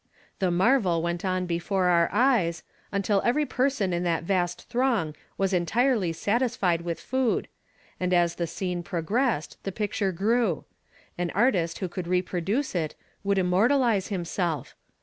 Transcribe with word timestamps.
''The 0.39 0.51
marvel 0.51 1.03
went 1.03 1.23
on 1.23 1.47
l)efore 1.47 1.85
onr 1.85 2.09
eyes, 2.11 2.63
until 2.91 3.21
eveiy 3.21 3.45
j)ers()n 3.45 3.93
in 3.93 4.01
tliat 4.03 4.23
vast 4.23 4.67
tlirong 4.67 5.13
wus 5.37 5.53
cntii'dy 5.53 6.15
satisfied 6.15 6.81
with 6.81 6.99
food; 6.99 7.47
and 7.99 8.11
as 8.11 8.35
tht; 8.37 8.49
scene 8.49 8.81
progressed, 8.81 9.59
the 9.61 9.71
picture 9.71 10.11
grew. 10.11 10.65
An 11.19 11.29
artist 11.35 11.77
who 11.77 11.87
could 11.87 12.05
repro 12.07 12.43
duce 12.43 12.73
it, 12.73 12.95
would 13.23 13.37
innnortalize 13.37 14.07
himself. 14.07 14.75